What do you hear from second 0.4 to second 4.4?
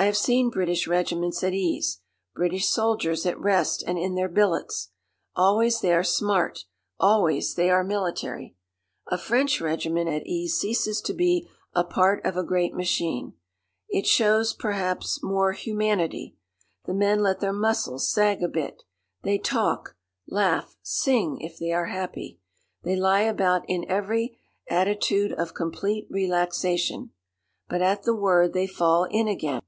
British regiments at ease, British soldiers at rest and in their